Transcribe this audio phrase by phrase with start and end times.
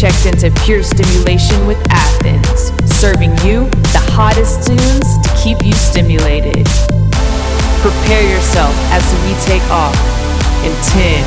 [0.00, 6.64] checked into Pure Stimulation with Athens, serving you the hottest tunes to keep you stimulated.
[7.84, 9.94] Prepare yourself as we take off
[10.64, 11.20] in 10,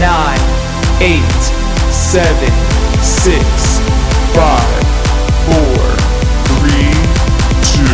[0.00, 0.40] 9,
[1.04, 1.20] 8,
[1.92, 2.48] 7,
[3.04, 3.36] 6,
[4.32, 4.56] 5,
[5.44, 5.68] 4,
[6.64, 6.80] 3,
[7.60, 7.84] 2,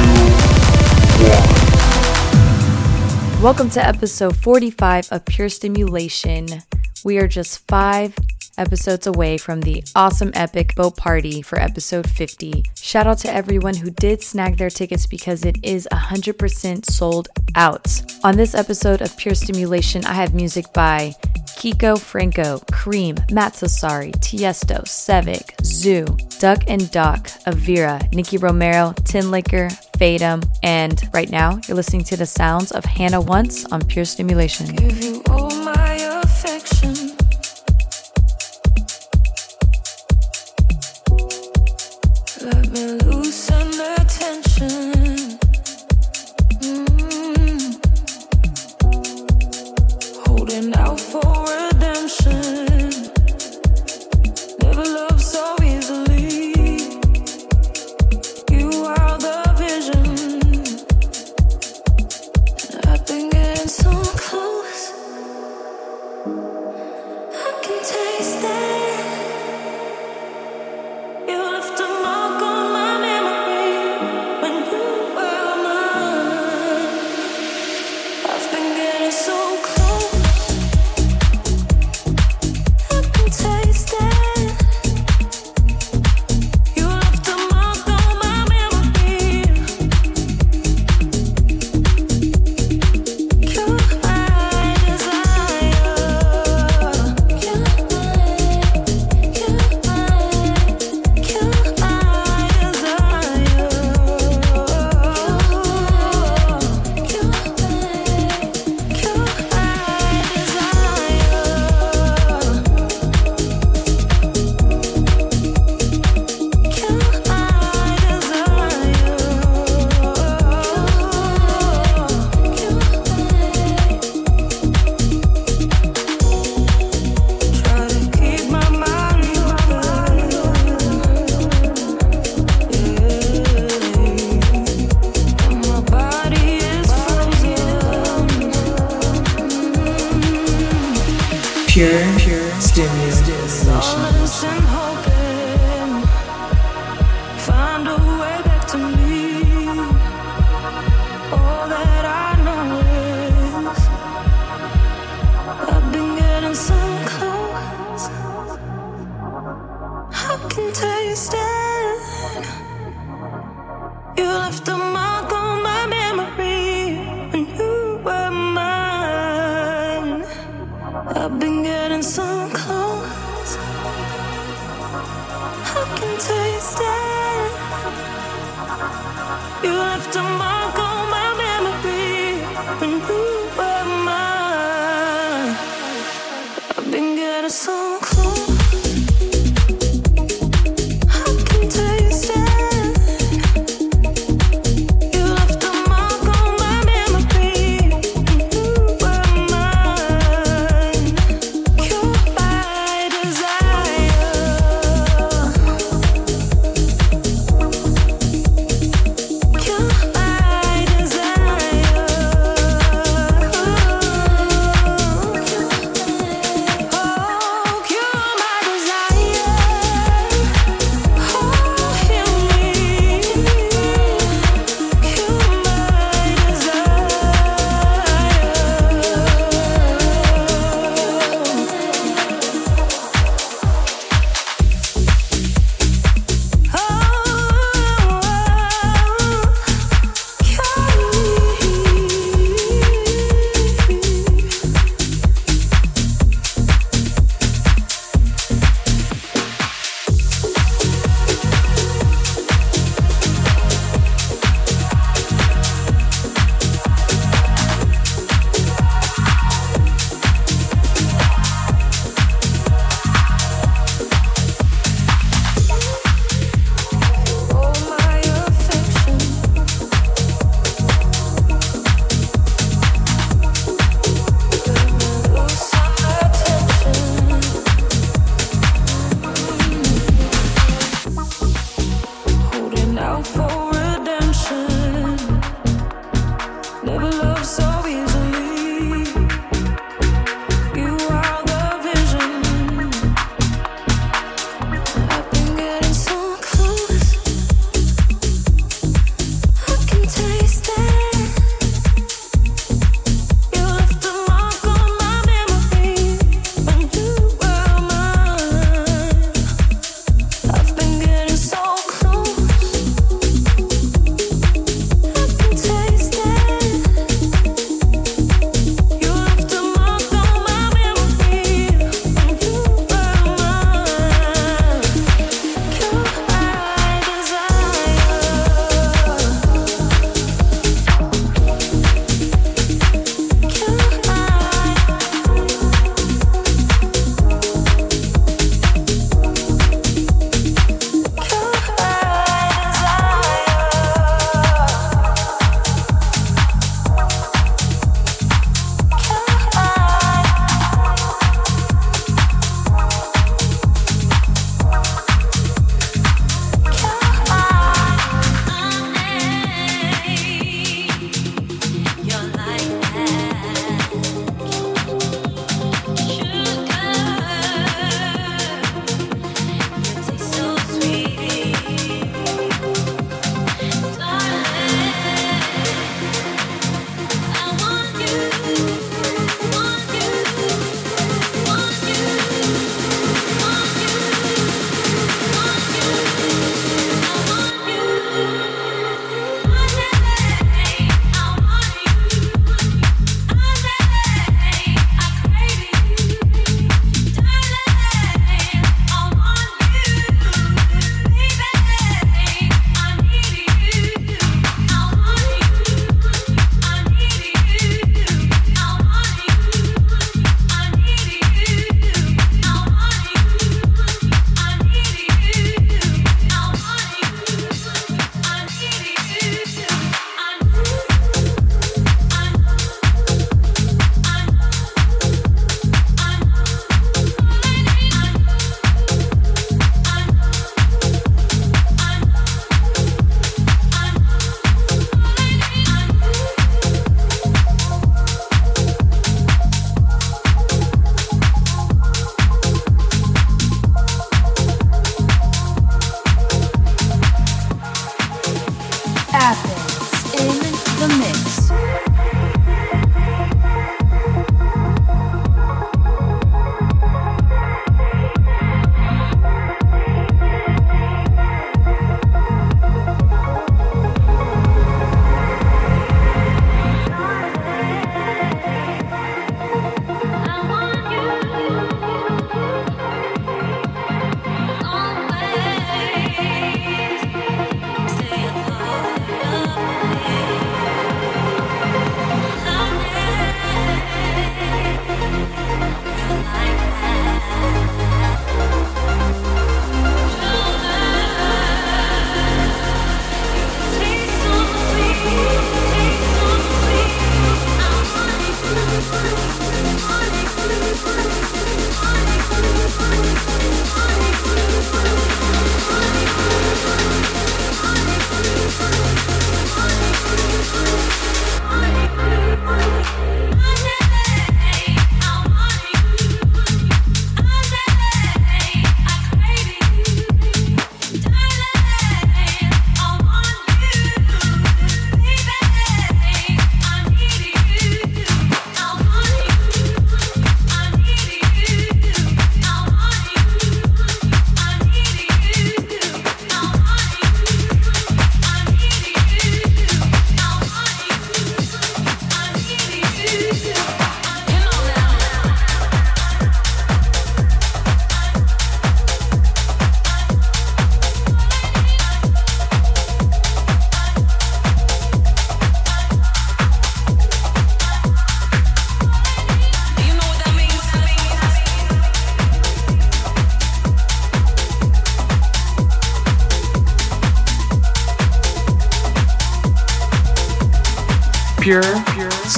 [3.35, 3.43] 1.
[3.43, 6.63] Welcome to episode 45 of Pure Stimulation.
[7.05, 8.15] We are just five
[8.59, 12.65] episodes away from the awesome epic boat party for episode 50.
[12.77, 17.87] Shout out to everyone who did snag their tickets because it is 100% sold out.
[18.25, 21.15] On this episode of Pure Stimulation, I have music by
[21.57, 26.05] Kiko Franco, Cream, Matt Sassari, Tiesto, Sevek, Zoo,
[26.39, 29.69] Duck and Doc, Avira, Nicky Romero, Tin Liquor,
[29.99, 34.77] Fatum, and right now you're listening to the sounds of Hannah Once on Pure Stimulation.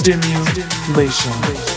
[0.07, 1.76] Stimulation.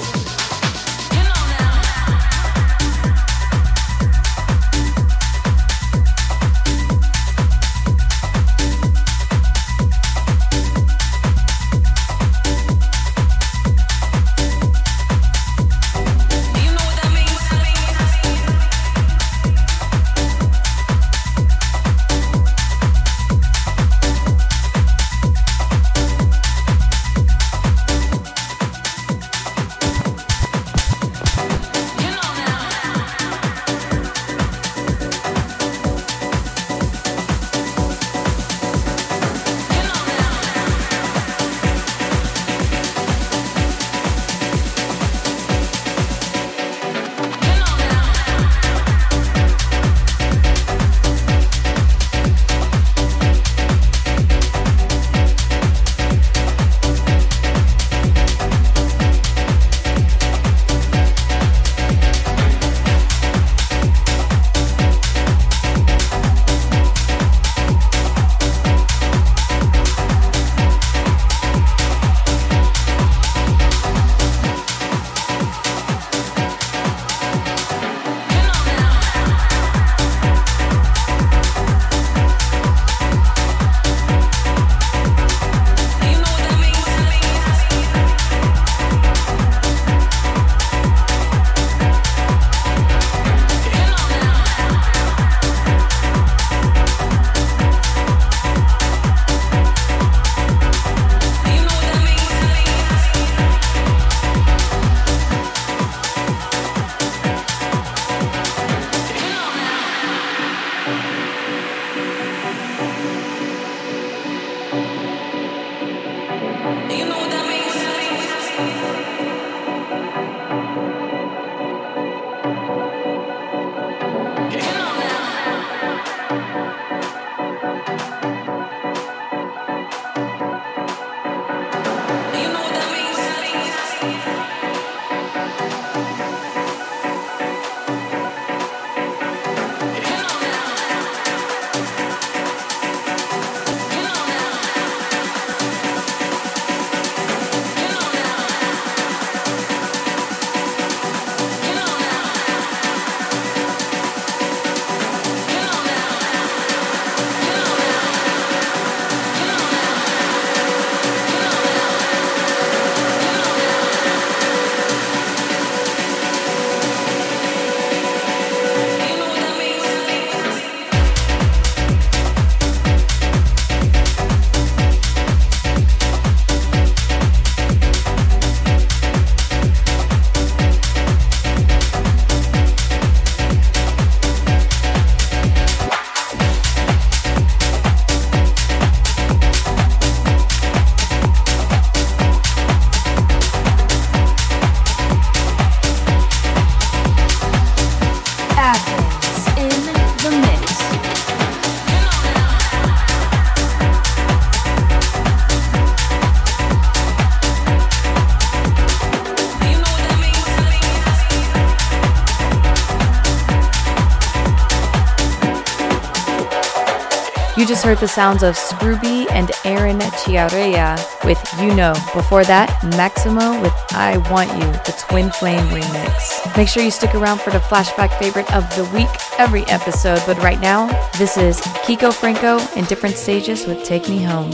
[217.70, 221.92] Just heard the sounds of Scrooby and Aaron Chiarella with You Know.
[222.12, 226.56] Before that, Maximo with I Want You, the Twin Flame remix.
[226.56, 229.08] Make sure you stick around for the flashback favorite of the week
[229.38, 234.20] every episode, but right now, this is Kiko Franco in different stages with Take Me
[234.24, 234.50] Home.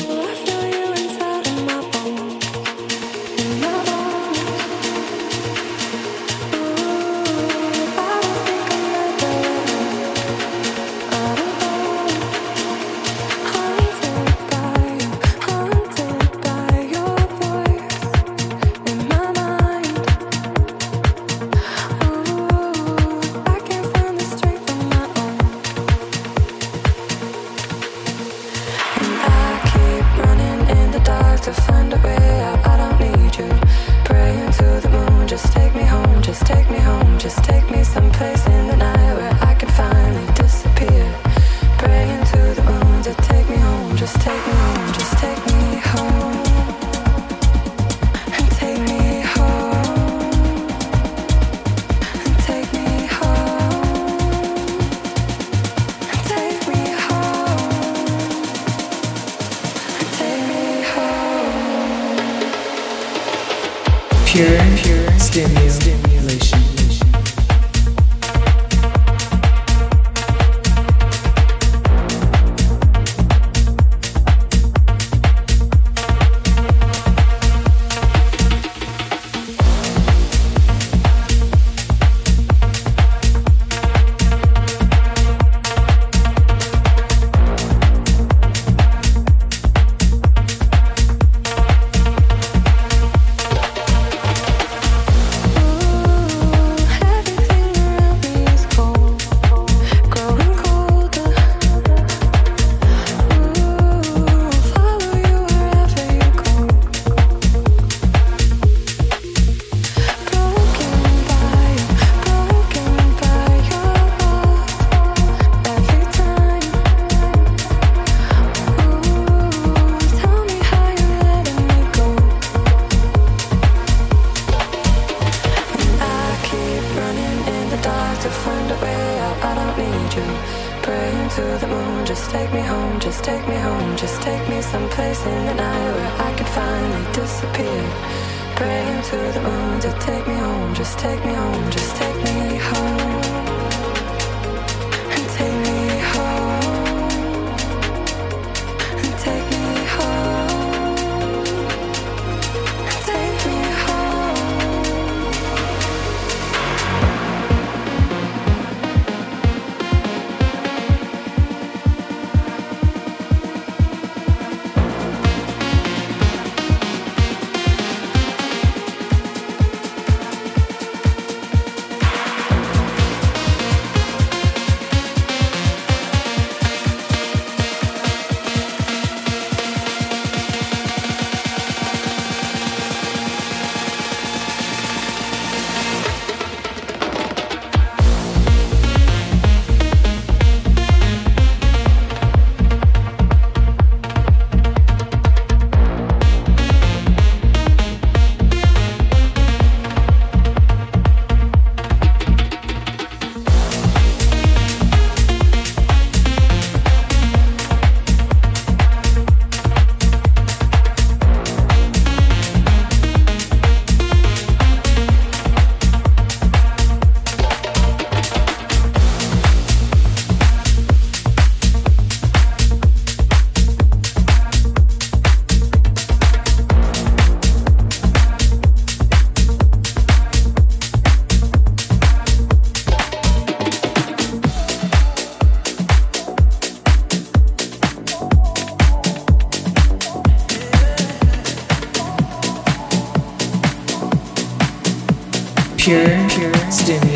[246.76, 247.15] Destiny.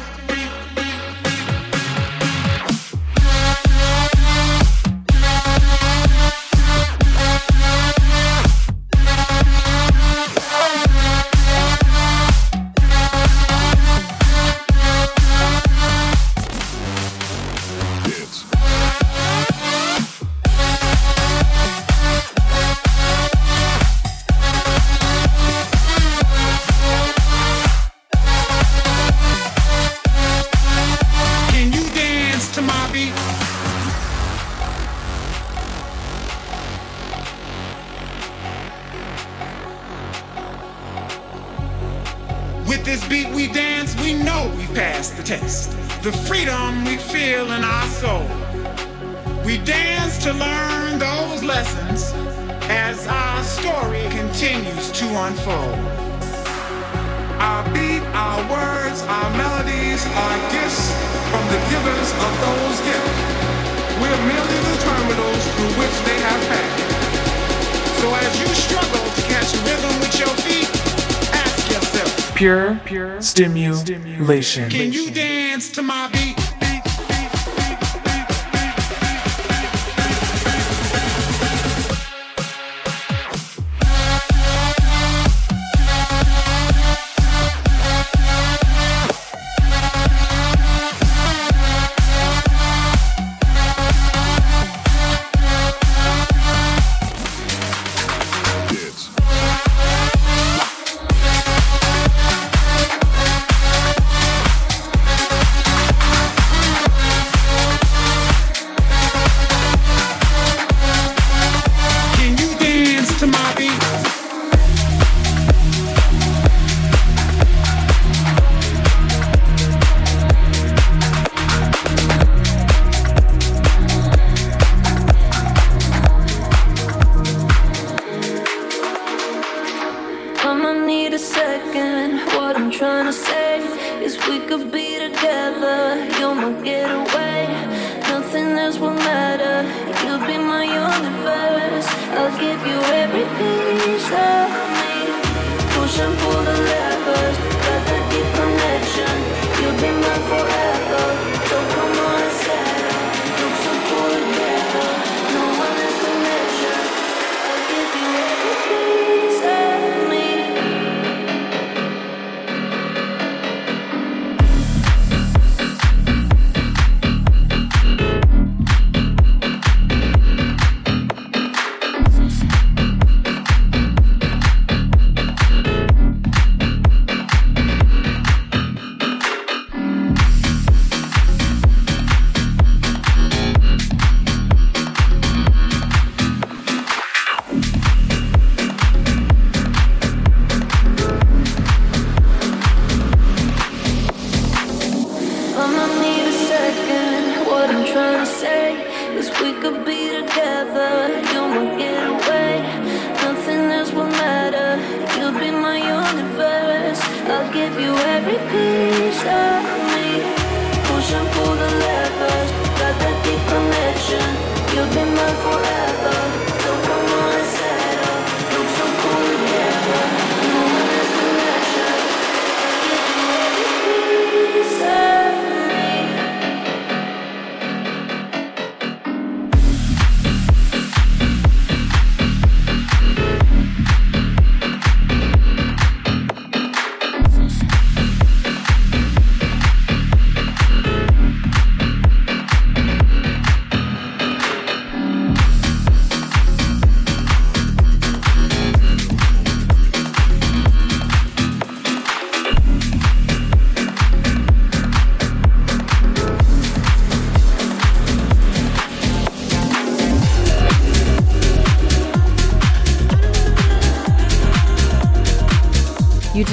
[73.23, 74.69] Stimulation.
[74.69, 76.40] Can you dance to my beat?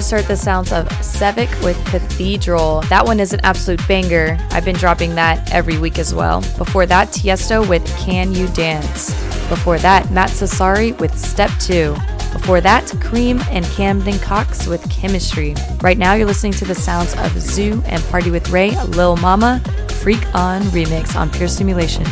[0.09, 2.81] Just heard the sounds of Sevek with Cathedral.
[2.89, 4.39] That one is an absolute banger.
[4.53, 6.41] I've been dropping that every week as well.
[6.57, 9.11] Before that, Tiesto with Can You Dance.
[9.51, 11.95] Before that, Matt Sassari with Step 2.
[12.33, 15.55] Before that, Cream and Camden Cox with Chemistry.
[15.83, 19.61] Right now, you're listening to the sounds of Zoo and Party with Ray, Lil Mama,
[20.01, 22.07] Freak On remix on Pure Stimulation.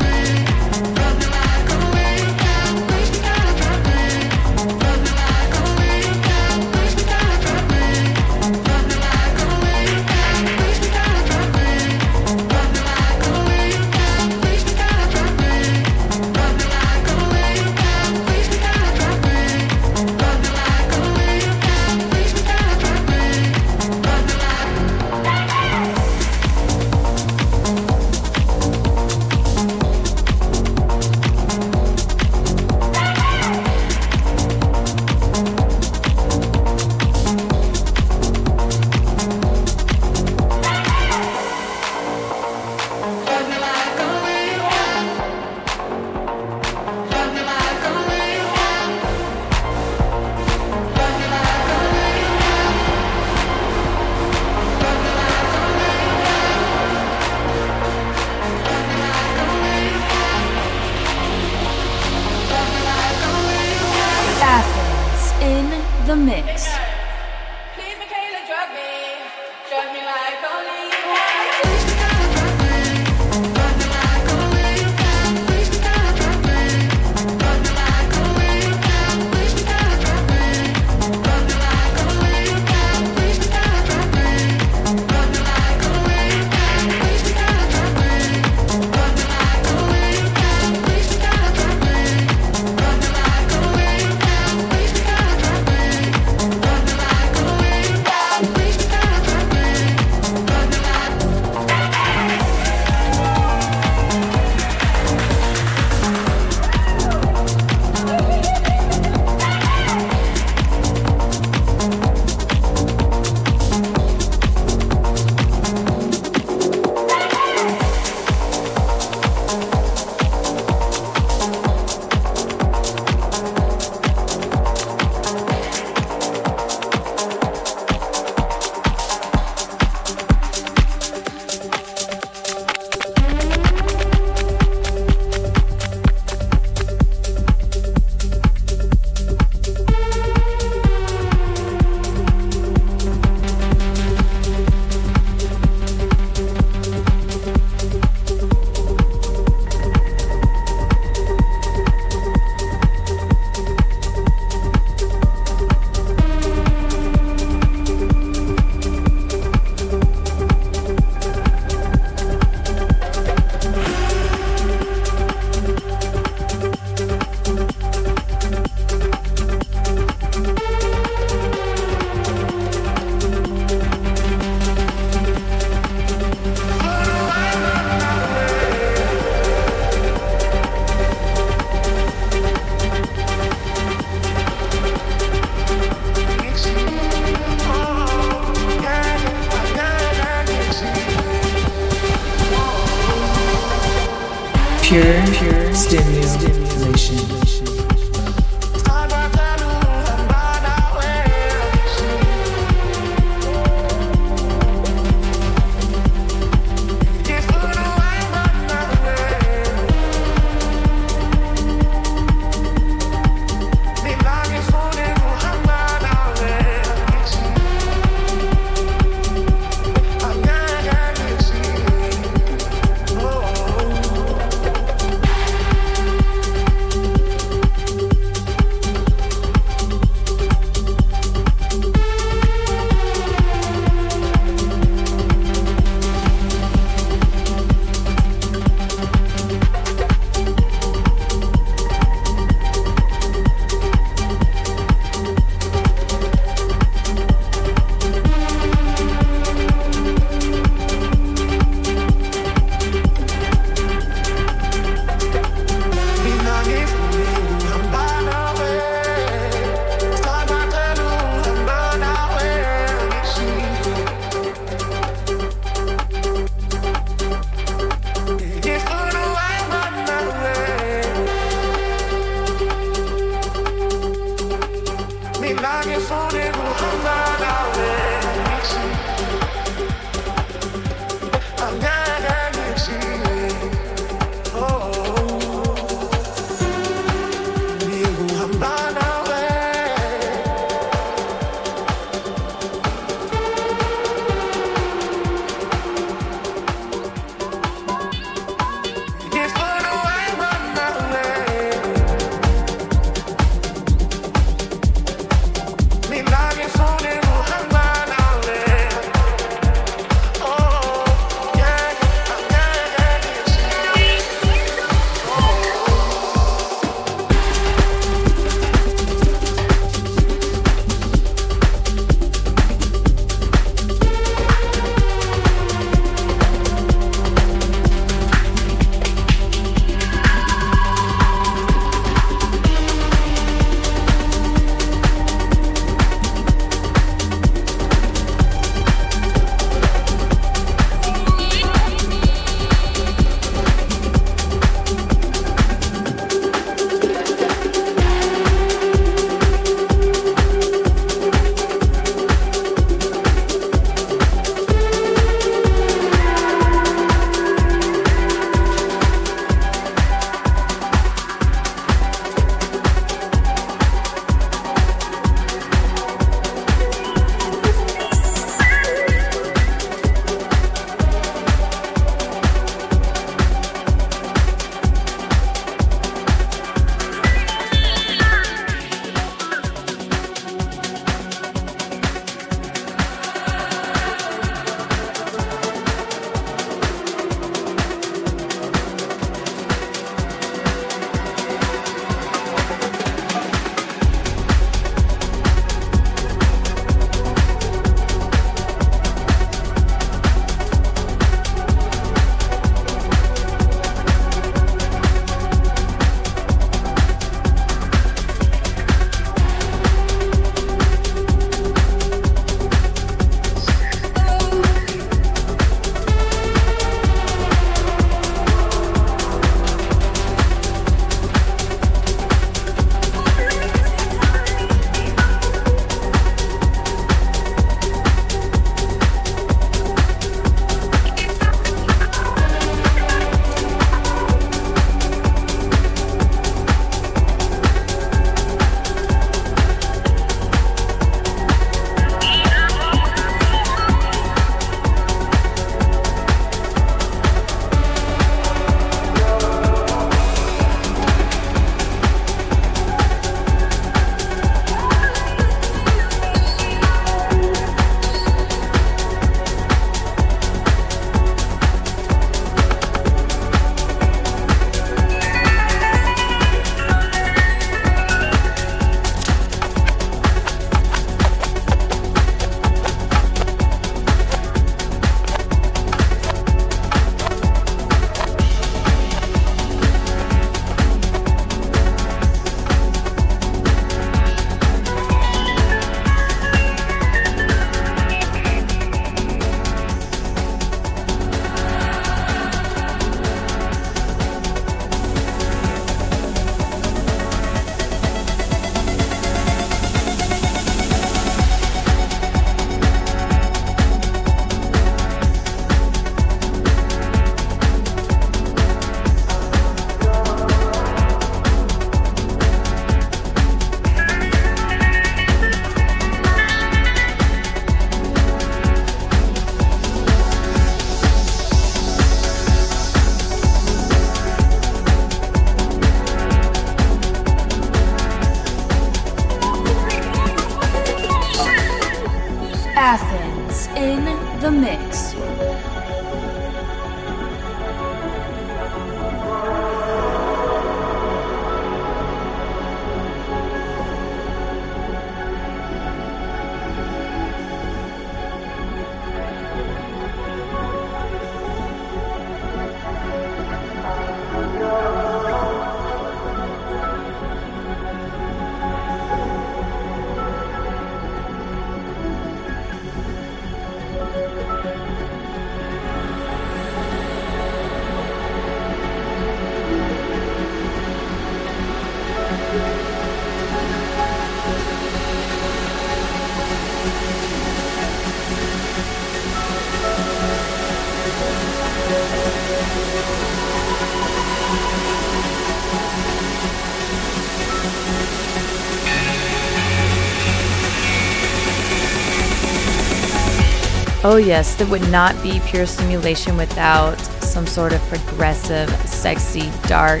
[594.16, 600.00] Oh, yes, that would not be pure stimulation without some sort of progressive, sexy, dark,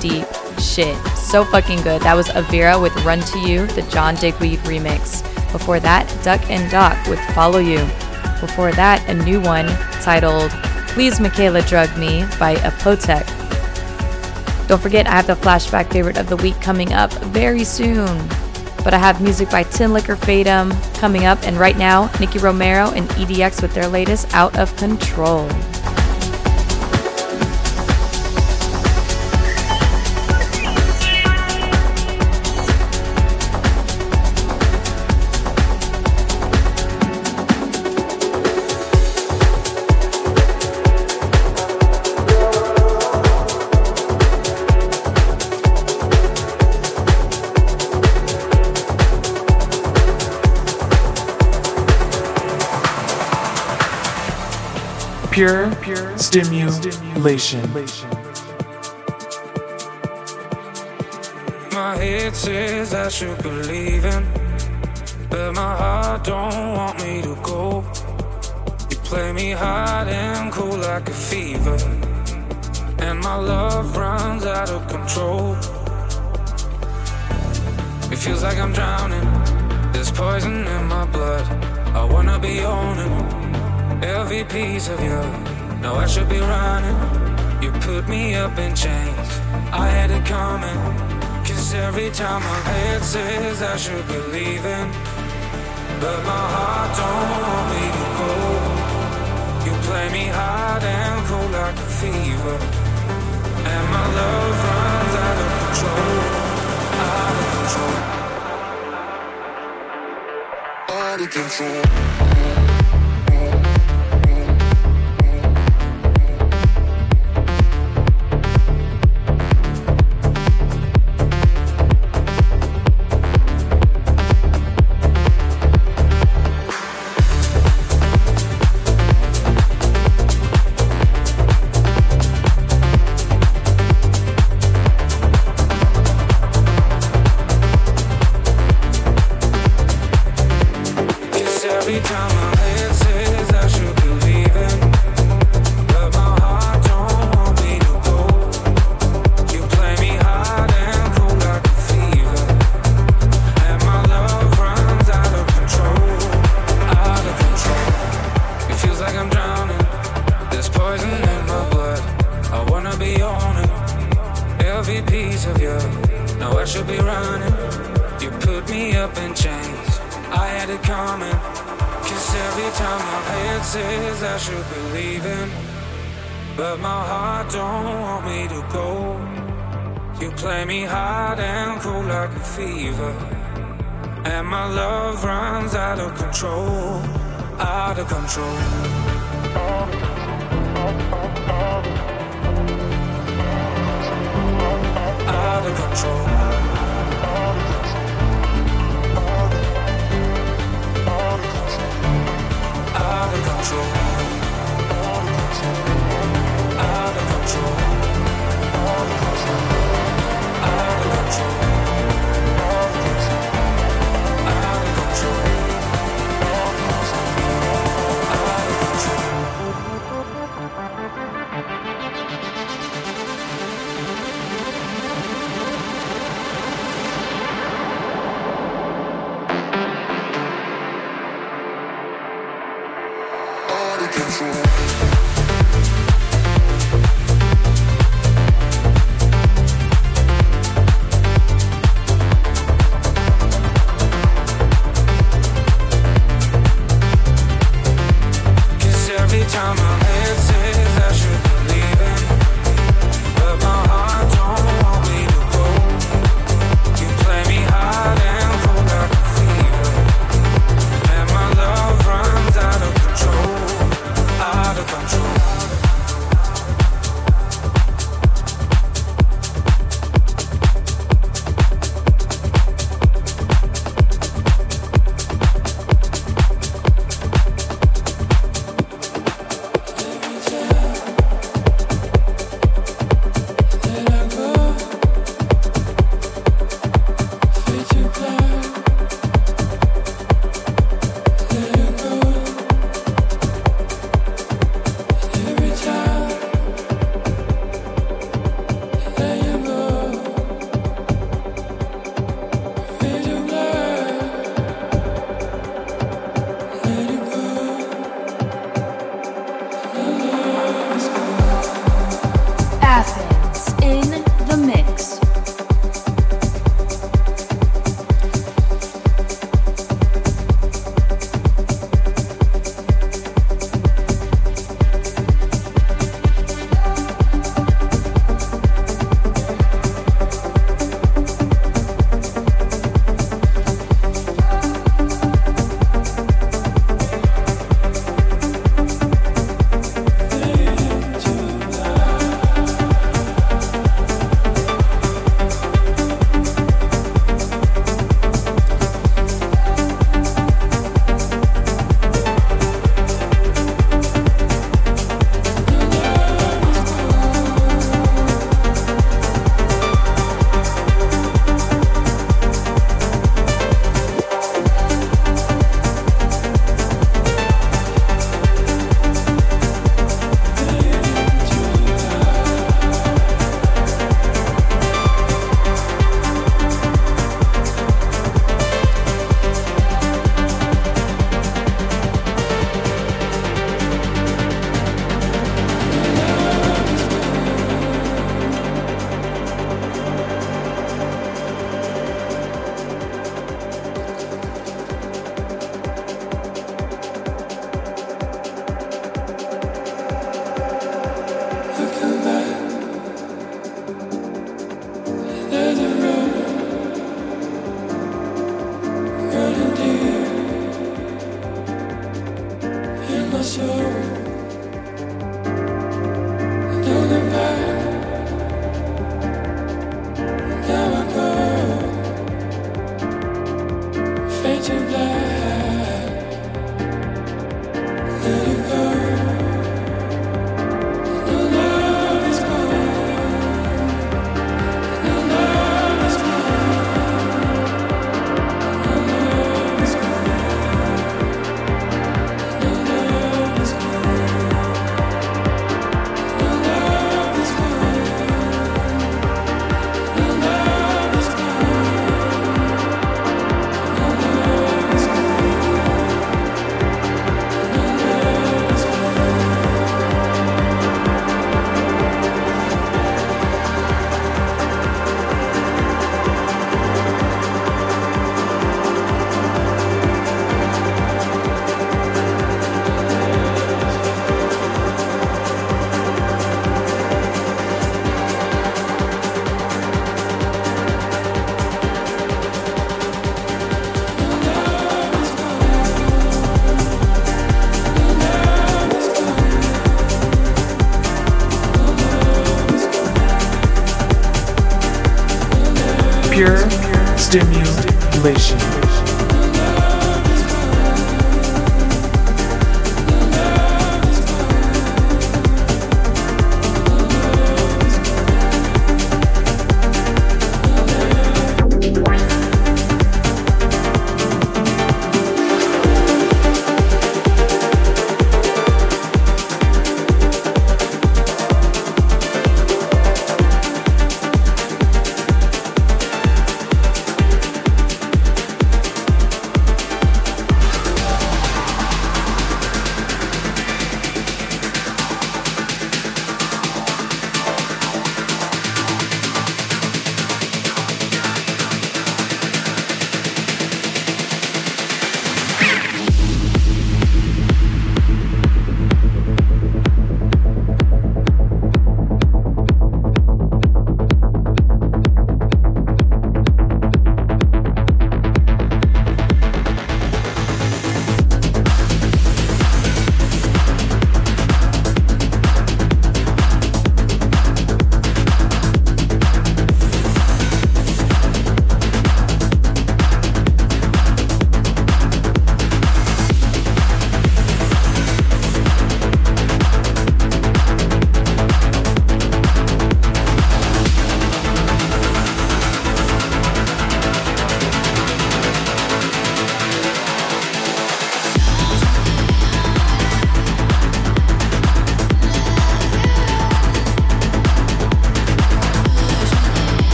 [0.00, 0.24] deep
[0.60, 0.96] shit.
[1.16, 2.00] So fucking good.
[2.02, 5.20] That was Avira with Run to You, the John Digweed remix.
[5.50, 7.78] Before that, Duck and Doc with Follow You.
[8.40, 9.66] Before that, a new one
[10.00, 10.52] titled
[10.90, 13.26] Please Michaela Drug Me by Apotek.
[14.68, 18.28] Don't forget, I have the flashback favorite of the week coming up very soon.
[18.86, 23.08] But I have music by Tinlicker Fatum coming up, and right now, Nicky Romero and
[23.08, 25.48] EDX with their latest Out of Control.
[55.36, 57.60] Pure, pure stimulation.
[61.72, 64.26] My head says I should believe in,
[65.28, 67.84] but my heart don't want me to go.
[68.88, 71.76] You play me hot and cool like a fever,
[73.00, 75.52] and my love runs out of control.
[78.10, 79.28] It feels like I'm drowning.
[79.92, 81.44] There's poison in my blood.
[81.94, 83.55] I wanna be owning
[84.02, 85.20] every piece of you.
[85.80, 86.96] No, I should be running.
[87.62, 89.28] You put me up in chains.
[89.72, 90.76] I had it coming.
[91.44, 94.90] Cause every time my head says I should be leaving.
[96.00, 98.32] But my heart don't want me to go.
[99.66, 102.56] You play me hard and cold like a fever.
[103.72, 106.18] And my love runs out of control.
[107.08, 107.96] Out of control.
[110.90, 112.25] Out of control.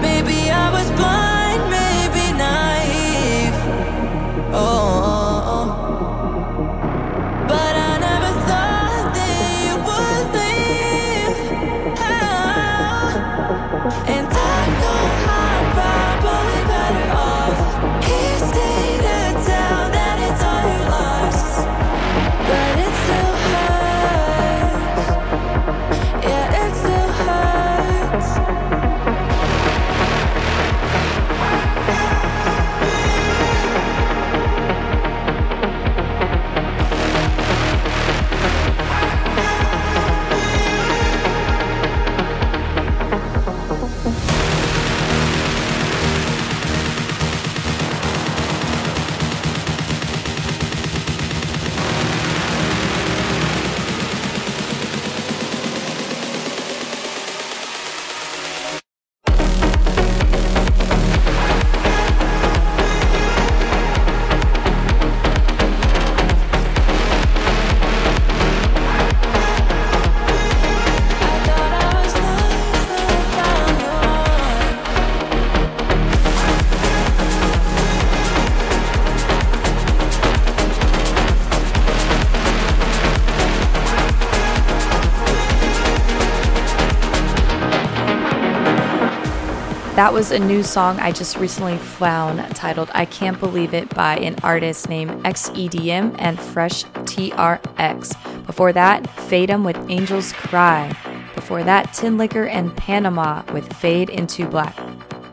[0.00, 1.17] Baby, I was blind
[89.98, 94.16] That was a new song I just recently found titled I Can't Believe It by
[94.18, 98.46] an artist named XEDM and Fresh TRX.
[98.46, 100.96] Before that, Fatum with Angels Cry.
[101.34, 104.78] Before that, Tin Tinlicker and Panama with Fade into Black.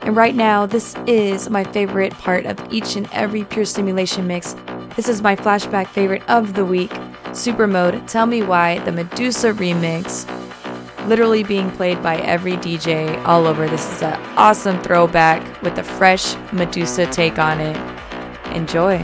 [0.01, 4.55] And right now, this is my favorite part of each and every Pure Stimulation mix.
[4.95, 6.89] This is my flashback favorite of the week
[7.35, 10.25] Supermode Tell Me Why, the Meduza remix
[11.07, 13.67] literally being played by every DJ all over.
[13.67, 17.77] This is an awesome throwback with a fresh Meduza take on it.
[18.55, 19.03] Enjoy.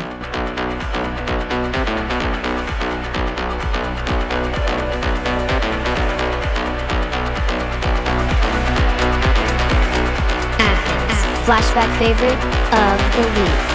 [11.45, 12.38] Flashback favorite
[12.72, 13.71] of the week.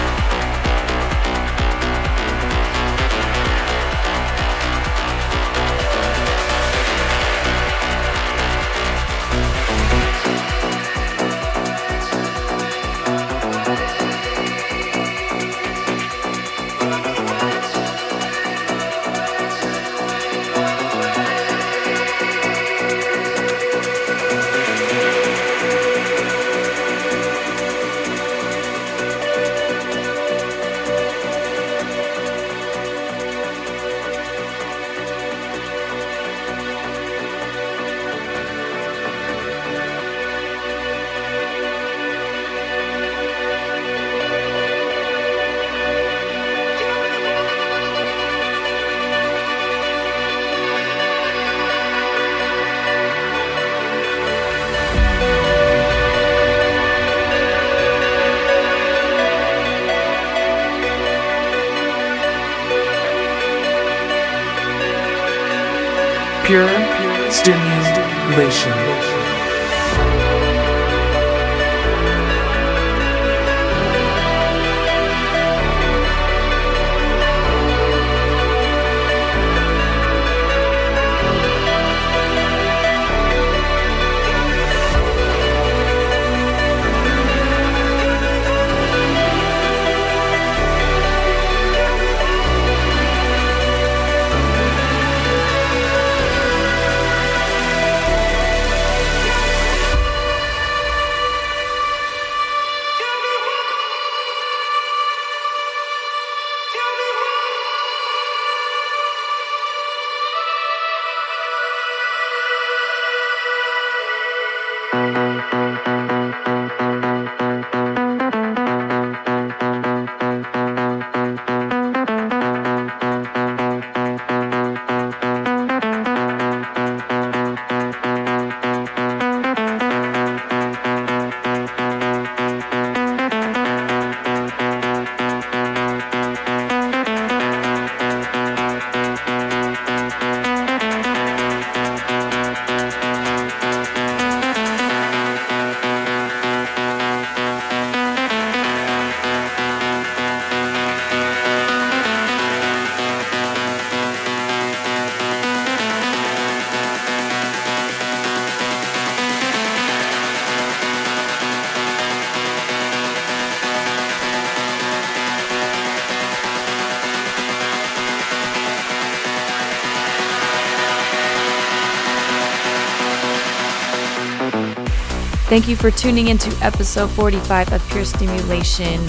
[175.56, 179.00] Thank you for tuning into episode 45 of Pure Stimulation.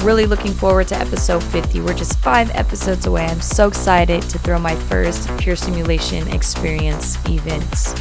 [0.00, 1.80] Really looking forward to episode 50.
[1.80, 3.24] We're just five episodes away.
[3.24, 7.94] I'm so excited to throw my first Pure Stimulation experience event.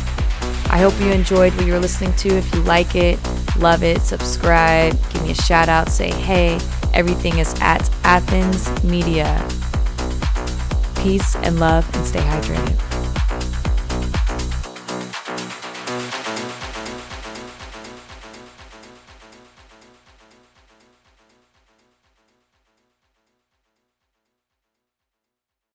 [0.70, 2.28] I hope you enjoyed what you're listening to.
[2.36, 3.18] If you like it,
[3.56, 6.60] love it, subscribe, give me a shout out, say hey.
[6.94, 9.42] Everything is at Athens Media.
[11.02, 12.93] Peace and love and stay hydrated.